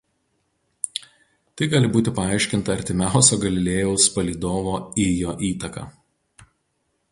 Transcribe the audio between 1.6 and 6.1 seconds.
Tai gali būti paaiškinta artimiausio Galilėjaus palydovo Ijo įtaka.